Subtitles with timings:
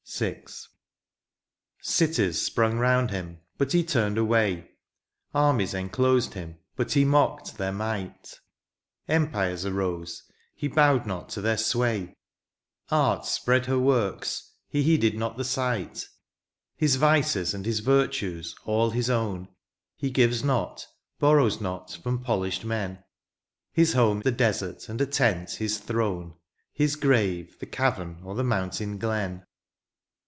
[0.19, 0.45] 118 THE
[1.87, 2.17] PAST.
[2.19, 2.31] VI.
[2.31, 4.69] sprung nxmd him, bat he turned away,
[5.33, 8.39] Aimies enclosed him, but he nux^ed their might,
[9.07, 12.13] Elmpires arose, he bowed not to their sway,
[12.89, 16.07] Alt spread her woiks, he heeded not the sight:
[16.75, 19.47] His Tices and his Tirtues all his 0¥m,
[19.95, 20.85] He gives not,
[21.19, 23.01] boirows not from polished men;
[23.71, 26.33] His home the desert, and a tent his throne.
[26.73, 29.45] His grave, the cavern or the mountain glen